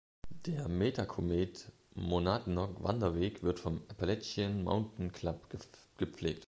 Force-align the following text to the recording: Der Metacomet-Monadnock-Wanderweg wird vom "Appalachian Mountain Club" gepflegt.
Der 0.47 0.67
Metacomet-Monadnock-Wanderweg 0.67 3.43
wird 3.43 3.59
vom 3.59 3.83
"Appalachian 3.87 4.63
Mountain 4.63 5.11
Club" 5.11 5.47
gepflegt. 5.99 6.39